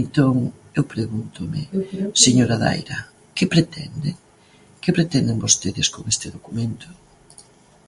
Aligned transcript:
Entón, 0.00 0.34
eu 0.78 0.84
pregúntome, 0.94 1.60
señora 2.24 2.56
Daira: 2.62 2.98
¿que 3.36 3.46
pretenden?, 3.54 4.14
¿que 4.82 4.90
pretenden 4.98 5.42
vostedes 5.44 5.86
con 5.94 6.02
este 6.12 6.26
documento? 6.36 6.88